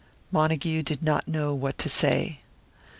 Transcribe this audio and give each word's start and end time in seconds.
Montague 0.31 0.81
did 0.81 1.07
hot 1.07 1.27
know 1.27 1.53
what 1.53 1.77
to 1.77 1.87
say. 1.87 2.39